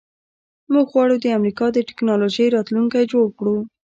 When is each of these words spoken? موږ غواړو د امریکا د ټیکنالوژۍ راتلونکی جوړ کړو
موږ 0.73 0.87
غواړو 0.93 1.15
د 1.19 1.25
امریکا 1.37 1.65
د 1.73 1.77
ټیکنالوژۍ 1.89 2.47
راتلونکی 2.55 3.03
جوړ 3.11 3.25
کړو 3.37 3.57